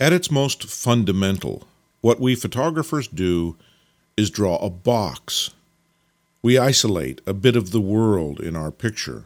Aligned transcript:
At 0.00 0.12
its 0.12 0.30
most 0.30 0.62
fundamental, 0.64 1.66
what 2.02 2.20
we 2.20 2.36
photographers 2.36 3.08
do 3.08 3.56
is 4.16 4.30
draw 4.30 4.56
a 4.58 4.70
box. 4.70 5.50
We 6.40 6.56
isolate 6.56 7.20
a 7.26 7.34
bit 7.34 7.56
of 7.56 7.72
the 7.72 7.80
world 7.80 8.38
in 8.38 8.54
our 8.54 8.70
picture. 8.70 9.24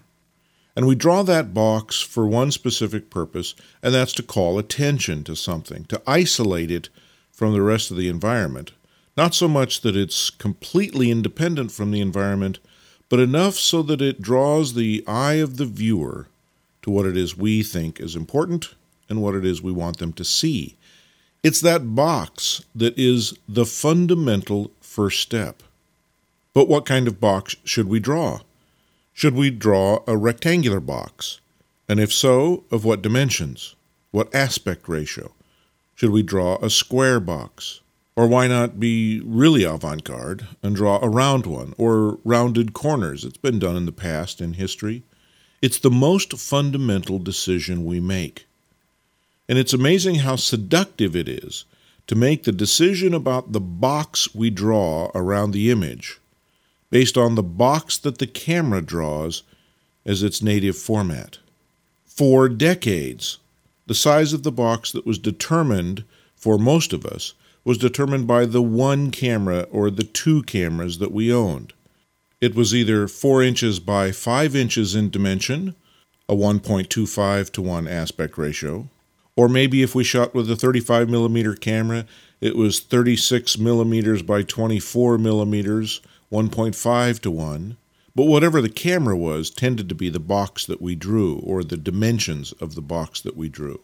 And 0.75 0.87
we 0.87 0.95
draw 0.95 1.25
that 1.25 1.53
box 1.53 2.01
for 2.01 2.27
one 2.27 2.51
specific 2.51 3.11
purpose, 3.11 3.55
and 3.83 3.93
that's 3.93 4.15
to 4.15 4.23
call 4.23 4.59
attention 4.59 5.25
to 5.25 5.37
something, 5.37 5.85
to 5.87 6.01
isolate 6.07 6.71
it 6.71 6.89
from 7.31 7.53
the 7.53 7.61
rest 7.61 7.91
of 7.91 7.99
the 7.99 8.09
environment. 8.09 8.73
Not 9.15 9.35
so 9.35 9.49
much 9.49 9.83
that 9.83 9.95
it's 9.95 10.31
completely 10.31 11.11
independent 11.11 11.71
from 11.71 11.91
the 11.91 12.01
environment, 12.01 12.61
but 13.11 13.21
enough 13.21 13.57
so 13.57 13.83
that 13.83 14.01
it 14.01 14.23
draws 14.23 14.73
the 14.73 15.05
eye 15.07 15.35
of 15.35 15.59
the 15.59 15.67
viewer 15.67 16.29
to 16.81 16.91
what 16.91 17.05
it 17.05 17.15
is 17.15 17.37
we 17.37 17.63
think 17.63 18.01
is 18.01 18.17
important 18.17 18.75
and 19.13 19.23
what 19.23 19.35
it 19.35 19.45
is 19.45 19.63
we 19.63 19.71
want 19.71 19.99
them 19.99 20.15
to 20.15 20.25
see. 20.25 20.77
It's 21.43 21.61
that 21.61 21.95
box 21.95 22.65
that 22.75 22.99
is 22.99 23.35
the 23.47 23.67
fundamental 23.67 24.73
first 24.81 25.21
step. 25.21 25.63
But 26.55 26.67
what 26.67 26.87
kind 26.87 27.07
of 27.07 27.21
box 27.21 27.57
should 27.63 27.89
we 27.89 28.01
draw? 28.01 28.41
Should 29.13 29.35
we 29.35 29.51
draw 29.51 30.03
a 30.07 30.17
rectangular 30.17 30.81
box? 30.81 31.41
And 31.89 32.01
if 32.01 32.11
so, 32.11 32.65
of 32.71 32.87
what 32.87 33.03
dimensions? 33.03 33.75
What 34.13 34.35
aspect 34.35 34.89
ratio? 34.89 35.33
Should 35.95 36.11
we 36.11 36.23
draw 36.23 36.57
a 36.63 36.71
square 36.71 37.21
box? 37.21 37.81
Or 38.17 38.27
why 38.27 38.47
not 38.47 38.81
be 38.81 39.21
really 39.25 39.65
avant 39.65 40.05
garde 40.05 40.47
and 40.63 40.75
draw 40.75 40.99
a 41.03 41.09
round 41.09 41.45
one 41.45 41.75
or 41.77 42.19
rounded 42.25 42.73
corners? 42.73 43.25
It's 43.25 43.37
been 43.37 43.59
done 43.59 43.77
in 43.77 43.85
the 43.85 43.93
past 43.93 44.41
in 44.41 44.55
history. 44.55 45.03
It's 45.61 45.79
the 45.79 45.91
most 45.91 46.39
fundamental 46.39 47.19
decision 47.19 47.85
we 47.85 48.01
make. 48.01 48.47
And 49.53 49.59
it's 49.59 49.75
amazing 49.75 50.15
how 50.15 50.37
seductive 50.37 51.15
it 51.15 51.29
is 51.29 51.67
to 52.07 52.15
make 52.15 52.45
the 52.45 52.53
decision 52.53 53.13
about 53.13 53.53
the 53.53 53.61
box 53.61 54.35
we 54.35 54.49
draw 54.49 55.11
around 55.15 55.51
the 55.51 55.71
image 55.71 56.19
based 56.89 57.19
on 57.19 57.35
the 57.35 57.43
box 57.43 57.99
that 57.99 58.17
the 58.17 58.27
camera 58.27 58.81
draws 58.81 59.43
as 60.07 60.23
its 60.23 60.41
native 60.41 60.79
format. 60.79 61.37
For 62.07 62.49
decades, 62.49 63.41
the 63.87 63.95
size 63.95 64.33
of 64.33 64.43
the 64.43 64.51
box 64.51 64.91
that 64.93 65.05
was 65.05 65.19
determined 65.19 66.05
for 66.35 66.57
most 66.57 66.95
of 66.95 67.05
us 67.05 67.35
was 67.63 67.77
determined 67.77 68.27
by 68.27 68.47
the 68.47 68.63
one 68.63 69.11
camera 69.11 69.67
or 69.71 69.91
the 69.91 70.05
two 70.05 70.43
cameras 70.45 70.97
that 70.97 71.13
we 71.13 71.31
owned. 71.31 71.75
It 72.41 72.55
was 72.55 72.75
either 72.75 73.07
4 73.07 73.43
inches 73.43 73.81
by 73.81 74.13
5 74.13 74.57
inches 74.57 74.95
in 74.95 75.11
dimension, 75.11 75.75
a 76.27 76.35
1.25 76.35 77.51
to 77.51 77.61
1 77.61 77.87
aspect 77.87 78.39
ratio, 78.39 78.89
or 79.37 79.49
maybe 79.49 79.83
if 79.83 79.95
we 79.95 80.05
shot 80.05 80.35
with 80.35 80.51
a 80.51 80.57
35 80.57 81.09
millimeter 81.09 81.55
camera, 81.55 82.07
it 82.41 82.57
was 82.57 82.81
36 82.81 83.59
millimeters 83.59 84.23
by 84.23 84.43
24 84.43 85.19
millimeters, 85.19 86.01
1.5 86.31 87.21
to 87.21 87.31
1. 87.31 87.77
But 88.15 88.25
whatever 88.25 88.61
the 88.61 88.69
camera 88.69 89.17
was 89.17 89.49
tended 89.49 89.89
to 89.89 89.95
be 89.95 90.11
the 90.11 90.21
box 90.21 90.67
that 90.67 90.83
we 90.83 90.95
drew, 90.95 91.39
or 91.39 91.65
the 91.65 91.79
dimensions 91.79 92.53
of 92.53 92.75
the 92.75 92.83
box 92.83 93.23
that 93.23 93.37
we 93.37 93.49
drew. 93.49 93.81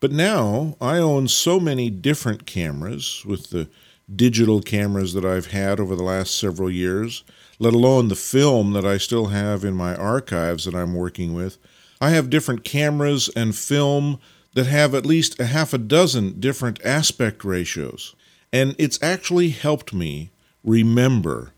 But 0.00 0.12
now 0.12 0.76
I 0.80 0.98
own 0.98 1.28
so 1.28 1.60
many 1.60 1.90
different 1.90 2.46
cameras 2.46 3.22
with 3.26 3.50
the 3.50 3.68
digital 4.14 4.60
cameras 4.60 5.12
that 5.14 5.24
I've 5.24 5.46
had 5.46 5.80
over 5.80 5.96
the 5.96 6.02
last 6.02 6.38
several 6.38 6.70
years, 6.70 7.24
let 7.58 7.74
alone 7.74 8.08
the 8.08 8.14
film 8.14 8.72
that 8.72 8.84
I 8.84 8.98
still 8.98 9.26
have 9.26 9.64
in 9.64 9.74
my 9.74 9.94
archives 9.94 10.64
that 10.64 10.74
I'm 10.74 10.94
working 10.94 11.34
with. 11.34 11.58
I 12.04 12.10
have 12.10 12.28
different 12.28 12.64
cameras 12.64 13.30
and 13.34 13.56
film 13.56 14.20
that 14.52 14.66
have 14.66 14.94
at 14.94 15.06
least 15.06 15.40
a 15.40 15.46
half 15.46 15.72
a 15.72 15.78
dozen 15.78 16.38
different 16.38 16.78
aspect 16.84 17.46
ratios. 17.46 18.14
And 18.52 18.76
it's 18.78 19.02
actually 19.02 19.48
helped 19.48 19.94
me 19.94 20.28
remember 20.62 21.52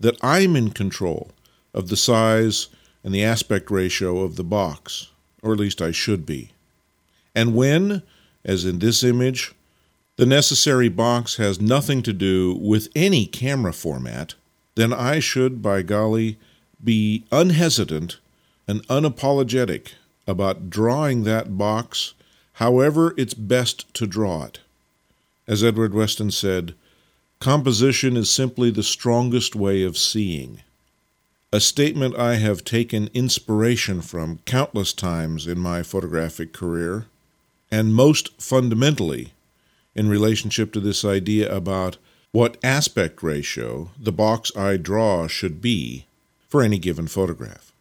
that 0.00 0.16
I'm 0.20 0.56
in 0.56 0.70
control 0.70 1.30
of 1.72 1.90
the 1.90 1.96
size 1.96 2.70
and 3.04 3.14
the 3.14 3.22
aspect 3.22 3.70
ratio 3.70 4.22
of 4.22 4.34
the 4.34 4.42
box, 4.42 5.12
or 5.44 5.52
at 5.52 5.60
least 5.60 5.80
I 5.80 5.92
should 5.92 6.26
be. 6.26 6.50
And 7.32 7.54
when, 7.54 8.02
as 8.44 8.64
in 8.64 8.80
this 8.80 9.04
image, 9.04 9.54
the 10.16 10.26
necessary 10.26 10.88
box 10.88 11.36
has 11.36 11.60
nothing 11.60 12.02
to 12.02 12.12
do 12.12 12.58
with 12.60 12.88
any 12.96 13.26
camera 13.26 13.72
format, 13.72 14.34
then 14.74 14.92
I 14.92 15.20
should, 15.20 15.62
by 15.62 15.82
golly, 15.82 16.36
be 16.82 17.26
unhesitant 17.30 18.18
and 18.66 18.86
unapologetic 18.88 19.92
about 20.26 20.70
drawing 20.70 21.24
that 21.24 21.56
box 21.58 22.14
however 22.54 23.14
it's 23.16 23.34
best 23.34 23.92
to 23.94 24.06
draw 24.06 24.44
it. 24.44 24.60
As 25.46 25.62
Edward 25.62 25.92
Weston 25.92 26.30
said, 26.30 26.74
Composition 27.40 28.16
is 28.16 28.30
simply 28.30 28.70
the 28.70 28.82
strongest 28.82 29.54
way 29.54 29.82
of 29.82 29.98
seeing. 29.98 30.62
A 31.52 31.60
statement 31.60 32.16
I 32.16 32.36
have 32.36 32.64
taken 32.64 33.10
inspiration 33.12 34.00
from 34.00 34.38
countless 34.46 34.92
times 34.92 35.46
in 35.46 35.58
my 35.58 35.82
photographic 35.82 36.52
career, 36.52 37.06
and 37.70 37.94
most 37.94 38.40
fundamentally 38.40 39.34
in 39.94 40.08
relationship 40.08 40.72
to 40.72 40.80
this 40.80 41.04
idea 41.04 41.54
about 41.54 41.98
what 42.32 42.56
aspect 42.64 43.22
ratio 43.22 43.90
the 43.98 44.10
box 44.10 44.50
I 44.56 44.76
draw 44.76 45.28
should 45.28 45.60
be 45.60 46.06
for 46.48 46.62
any 46.62 46.78
given 46.78 47.08
photograph. 47.08 47.73